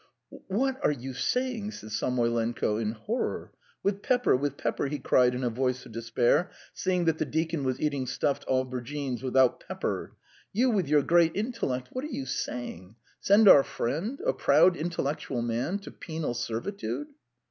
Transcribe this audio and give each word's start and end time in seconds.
"What 0.47 0.83
are 0.83 0.89
you 0.91 1.13
saying!" 1.13 1.73
said 1.73 1.91
Samoylenko 1.91 2.77
in 2.77 2.93
horror. 2.93 3.51
"With 3.83 4.01
pepper, 4.01 4.35
with 4.35 4.57
pepper," 4.57 4.87
he 4.87 4.97
cried 4.97 5.35
in 5.35 5.43
a 5.43 5.49
voice 5.51 5.85
of 5.85 5.91
despair, 5.91 6.49
seeing 6.73 7.05
that 7.05 7.19
the 7.19 7.25
deacon 7.25 7.63
was 7.63 7.79
eating 7.79 8.07
stuffed 8.07 8.43
aubergines 8.47 9.21
without 9.21 9.59
pepper. 9.59 10.13
"You 10.53 10.71
with 10.71 10.87
your 10.87 11.03
great 11.03 11.33
intellect, 11.35 11.89
what 11.91 12.03
are 12.03 12.07
you 12.07 12.25
saying! 12.25 12.95
Send 13.19 13.47
our 13.47 13.61
friend, 13.63 14.19
a 14.25 14.33
proud 14.33 14.75
intellectual 14.75 15.43
man, 15.43 15.77
to 15.77 15.91
penal 15.91 16.33
servitude!" 16.33 17.09